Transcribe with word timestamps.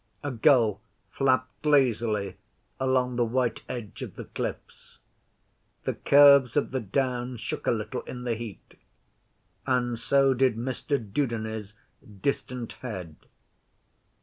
A 0.23 0.31
gull 0.31 0.81
flapped 1.11 1.63
lazily 1.63 2.35
along 2.79 3.17
the 3.17 3.23
white 3.23 3.61
edge 3.69 4.01
of 4.01 4.15
the 4.15 4.23
cliffs. 4.25 4.97
The 5.83 5.93
curves 5.93 6.57
of 6.57 6.71
the 6.71 6.79
Downs 6.79 7.39
shook 7.39 7.67
a 7.67 7.71
little 7.71 8.01
in 8.01 8.23
the 8.23 8.33
heat, 8.33 8.79
and 9.67 9.99
so 9.99 10.33
did 10.33 10.55
Mr 10.57 10.97
Dudeney's 10.97 11.75
distant 12.19 12.73
head. 12.81 13.15